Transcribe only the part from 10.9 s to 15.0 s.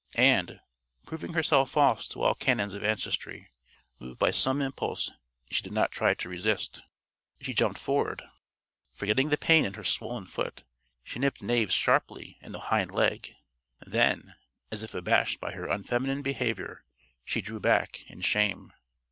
she nipped Knave sharply in the hind leg. Then, as if